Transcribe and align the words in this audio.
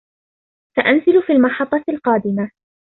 سأنزل 0.75 1.23
في 1.27 1.33
المحطة 1.33 1.83
القادمة. 1.89 2.51